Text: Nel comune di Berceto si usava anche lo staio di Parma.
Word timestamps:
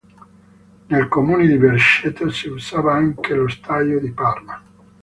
Nel 0.87 1.07
comune 1.09 1.45
di 1.45 1.57
Berceto 1.59 2.31
si 2.31 2.47
usava 2.47 2.95
anche 2.95 3.35
lo 3.35 3.47
staio 3.47 3.99
di 3.99 4.09
Parma. 4.11 4.59